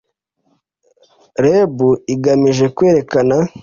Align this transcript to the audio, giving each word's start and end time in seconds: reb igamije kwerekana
reb 1.45 1.75
igamije 2.13 2.65
kwerekana 2.75 3.37